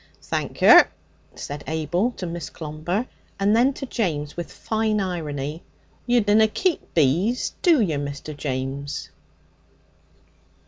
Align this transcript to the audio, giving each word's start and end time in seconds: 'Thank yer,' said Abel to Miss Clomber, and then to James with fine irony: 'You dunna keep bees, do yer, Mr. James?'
'Thank 0.19 0.61
yer,' 0.61 0.89
said 1.35 1.63
Abel 1.67 2.09
to 2.13 2.25
Miss 2.25 2.49
Clomber, 2.49 3.05
and 3.39 3.55
then 3.55 3.71
to 3.73 3.85
James 3.85 4.35
with 4.35 4.51
fine 4.51 4.99
irony: 4.99 5.61
'You 6.07 6.21
dunna 6.21 6.47
keep 6.47 6.91
bees, 6.95 7.53
do 7.61 7.79
yer, 7.79 7.99
Mr. 7.99 8.35
James?' 8.35 9.11